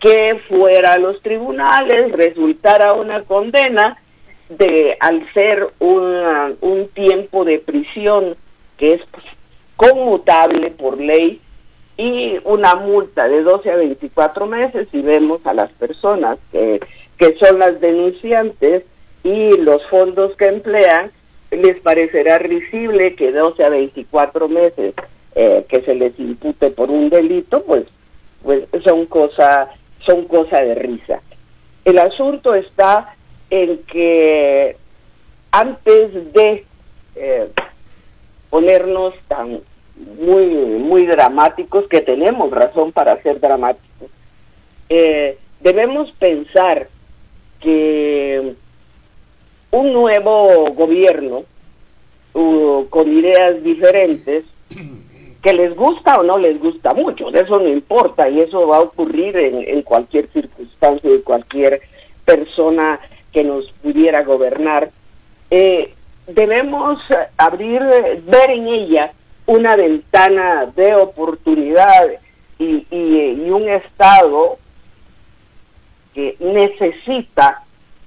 que 0.00 0.40
fuera 0.48 0.92
a 0.92 0.98
los 0.98 1.20
tribunales, 1.22 2.12
resultara 2.12 2.92
una 2.92 3.22
condena 3.22 3.96
de 4.48 4.96
al 5.00 5.30
ser 5.34 5.68
un 5.80 6.88
tiempo 6.94 7.44
de 7.44 7.58
prisión 7.58 8.36
que 8.76 8.94
es 8.94 9.02
conmutable 9.76 10.70
por 10.70 10.98
ley 10.98 11.40
y 11.96 12.38
una 12.44 12.76
multa 12.76 13.28
de 13.28 13.42
12 13.42 13.70
a 13.70 13.76
24 13.76 14.46
meses 14.46 14.88
y 14.92 15.02
vemos 15.02 15.44
a 15.44 15.52
las 15.52 15.70
personas 15.72 16.38
que, 16.52 16.80
que 17.18 17.36
son 17.38 17.58
las 17.58 17.80
denunciantes 17.80 18.84
y 19.22 19.56
los 19.56 19.84
fondos 19.86 20.36
que 20.36 20.46
emplean, 20.46 21.10
les 21.50 21.80
parecerá 21.80 22.38
risible 22.38 23.14
que 23.14 23.32
12 23.32 23.64
a 23.64 23.70
24 23.70 24.48
meses 24.48 24.94
eh, 25.34 25.64
que 25.68 25.80
se 25.82 25.94
les 25.94 26.18
impute 26.18 26.70
por 26.70 26.90
un 26.90 27.10
delito, 27.10 27.62
pues, 27.64 27.84
pues 28.42 28.64
son 28.84 29.06
cosa, 29.06 29.70
son 30.04 30.26
cosa 30.26 30.60
de 30.60 30.74
risa. 30.74 31.20
El 31.84 31.98
asunto 31.98 32.54
está 32.54 33.14
en 33.50 33.78
que 33.84 34.76
antes 35.50 36.32
de 36.32 36.64
eh, 37.16 37.48
ponernos 38.50 39.14
tan 39.26 39.60
muy, 40.18 40.46
muy 40.46 41.06
dramáticos, 41.06 41.88
que 41.88 42.00
tenemos 42.00 42.50
razón 42.50 42.92
para 42.92 43.20
ser 43.22 43.40
dramáticos, 43.40 44.10
eh, 44.88 45.38
debemos 45.60 46.10
pensar 46.12 46.88
que 47.60 48.54
un 49.70 49.92
nuevo 49.92 50.72
gobierno 50.72 51.44
con 52.90 53.12
ideas 53.12 53.62
diferentes, 53.62 54.44
que 55.42 55.52
les 55.52 55.74
gusta 55.74 56.18
o 56.18 56.22
no 56.22 56.38
les 56.38 56.60
gusta 56.60 56.94
mucho, 56.94 57.30
de 57.30 57.40
eso 57.40 57.58
no 57.58 57.68
importa 57.68 58.28
y 58.28 58.40
eso 58.40 58.66
va 58.66 58.78
a 58.78 58.80
ocurrir 58.80 59.36
en, 59.36 59.82
cualquier 59.82 60.28
circunstancia 60.28 61.10
de 61.10 61.22
cualquier 61.22 61.80
persona 62.24 63.00
que 63.32 63.44
nos 63.44 63.70
pudiera 63.82 64.22
gobernar. 64.22 64.90
Eh, 65.50 65.94
debemos 66.26 67.00
abrir, 67.36 67.82
ver 68.26 68.50
en 68.50 68.68
ella 68.68 69.12
una 69.46 69.76
ventana 69.76 70.66
de 70.76 70.94
oportunidad 70.96 72.08
y, 72.58 72.86
y 72.90 73.50
un 73.50 73.68
Estado 73.68 74.58
que 76.14 76.36
necesita, 76.40 77.62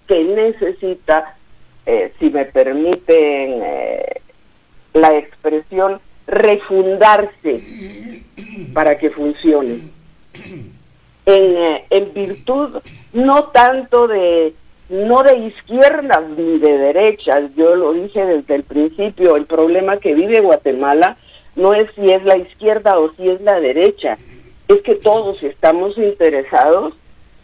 que 0.07 0.23
necesita 0.23 1.37
eh, 1.85 2.13
si 2.19 2.29
me 2.29 2.45
permiten 2.45 3.61
eh, 3.63 4.21
la 4.93 5.17
expresión, 5.17 5.99
refundarse 6.27 8.23
para 8.73 8.97
que 8.97 9.09
funcione. 9.09 9.79
En, 11.25 11.57
eh, 11.57 11.85
en 11.89 12.13
virtud 12.13 12.81
no 13.13 13.45
tanto 13.45 14.07
de 14.07 14.53
no 14.89 15.23
de 15.23 15.37
izquierdas 15.37 16.21
ni 16.37 16.59
de 16.59 16.77
derechas, 16.77 17.43
yo 17.55 17.75
lo 17.75 17.93
dije 17.93 18.25
desde 18.25 18.55
el 18.55 18.63
principio, 18.63 19.37
el 19.37 19.45
problema 19.45 19.97
que 19.97 20.13
vive 20.13 20.41
Guatemala 20.41 21.15
no 21.55 21.73
es 21.73 21.89
si 21.95 22.11
es 22.11 22.23
la 22.25 22.37
izquierda 22.37 22.99
o 22.99 23.11
si 23.13 23.29
es 23.29 23.39
la 23.41 23.59
derecha, 23.61 24.17
es 24.67 24.81
que 24.81 24.95
todos 24.95 25.41
estamos 25.43 25.97
interesados 25.97 26.93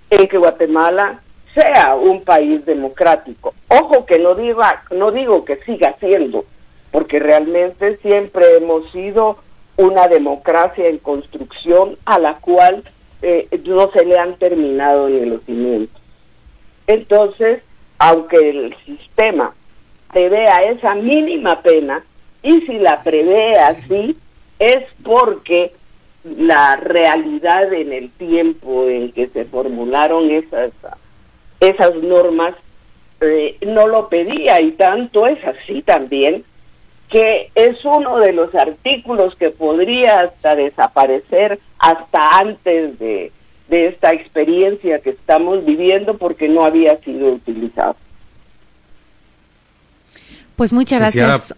en 0.10 0.28
que 0.28 0.38
Guatemala 0.38 1.22
sea 1.54 1.96
un 1.96 2.24
país 2.24 2.66
democrático. 2.66 3.54
Ojo 3.68 4.06
que 4.06 4.20
no 4.20 4.36
diga, 4.36 4.84
no 4.92 5.12
digo 5.12 5.46
que 5.46 5.58
siga 5.58 5.96
siendo, 6.00 6.46
porque 6.92 7.20
realmente 7.20 7.98
siempre 7.98 8.58
hemos 8.58 8.92
sido 8.92 9.38
una 9.78 10.08
democracia 10.08 10.88
en 10.88 10.98
construcción 10.98 11.98
a 12.06 12.20
la 12.20 12.36
cual 12.36 12.84
eh, 13.22 13.48
no 13.66 13.92
se 13.92 14.06
le 14.06 14.18
han 14.18 14.36
terminado 14.38 15.10
ni 15.10 15.26
los 15.26 15.44
cimientos. 15.44 16.02
Entonces, 16.88 17.62
aunque 18.00 18.50
el 18.50 18.76
sistema 18.86 19.54
prevea 20.12 20.64
esa 20.64 20.96
mínima 20.96 21.62
pena, 21.62 22.04
y 22.44 22.62
si 22.62 22.80
la 22.80 23.04
prevé 23.04 23.58
así, 23.58 24.16
es 24.60 24.84
porque 25.04 25.74
la 26.24 26.76
realidad 26.78 27.74
en 27.74 27.94
el 27.94 28.10
tiempo 28.12 28.88
en 28.88 29.12
que 29.12 29.28
se 29.28 29.46
formularon 29.46 30.30
esas 30.32 30.72
esas 31.60 31.96
normas 31.96 32.56
eh, 33.22 33.58
no 33.66 33.88
lo 33.88 34.10
pedía 34.10 34.62
y 34.62 34.72
tanto 34.72 35.28
es 35.28 35.44
así 35.44 35.82
también 35.82 36.44
que 37.10 37.52
es 37.56 37.84
uno 37.86 38.18
de 38.18 38.34
los 38.34 38.54
artículos 38.54 39.36
que 39.36 39.50
podría 39.50 40.22
hasta 40.22 40.56
desaparecer 40.56 41.60
hasta 41.80 42.40
antes 42.40 43.00
de, 43.00 43.32
de 43.70 43.88
esta 43.88 44.14
experiencia 44.14 45.00
que 45.00 45.12
estamos 45.12 45.64
viviendo 45.66 46.18
porque 46.18 46.50
no 46.50 46.66
había 46.66 46.98
sido 46.98 47.30
utilizado. 47.30 47.96
Pues 50.58 50.74
muchas 50.74 51.00
gracias. 51.00 51.54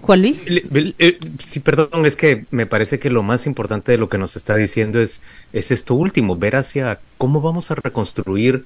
Juan 0.00 0.20
Luis. 0.20 0.42
Eh, 0.46 1.18
sí, 1.38 1.60
perdón, 1.60 2.04
es 2.06 2.16
que 2.16 2.44
me 2.50 2.66
parece 2.66 2.98
que 2.98 3.08
lo 3.08 3.22
más 3.22 3.46
importante 3.46 3.92
de 3.92 3.98
lo 3.98 4.08
que 4.08 4.18
nos 4.18 4.34
está 4.34 4.56
diciendo 4.56 5.00
es, 5.00 5.22
es 5.52 5.70
esto 5.70 5.94
último, 5.94 6.34
ver 6.36 6.56
hacia 6.56 6.98
cómo 7.18 7.40
vamos 7.40 7.70
a 7.70 7.76
reconstruir, 7.76 8.64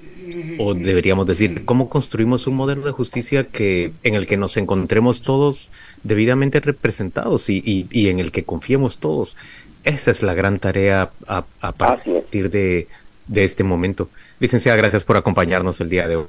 o 0.58 0.72
deberíamos 0.72 1.26
decir, 1.26 1.66
cómo 1.66 1.90
construimos 1.90 2.46
un 2.46 2.54
modelo 2.54 2.86
de 2.86 2.92
justicia 2.92 3.44
que 3.44 3.92
en 4.02 4.14
el 4.14 4.26
que 4.26 4.38
nos 4.38 4.56
encontremos 4.56 5.20
todos 5.20 5.70
debidamente 6.02 6.60
representados 6.60 7.50
y, 7.50 7.86
y, 7.90 8.08
en 8.08 8.18
el 8.18 8.32
que 8.32 8.44
confiemos 8.44 8.96
todos. 8.96 9.36
Esa 9.84 10.10
es 10.10 10.22
la 10.22 10.32
gran 10.32 10.58
tarea 10.58 11.10
a, 11.28 11.44
a 11.60 11.72
partir 11.72 12.48
de, 12.48 12.88
de 13.28 13.44
este 13.44 13.62
momento. 13.62 14.08
Licenciada, 14.40 14.78
gracias 14.78 15.04
por 15.04 15.18
acompañarnos 15.18 15.82
el 15.82 15.90
día 15.90 16.08
de 16.08 16.16
hoy. 16.16 16.26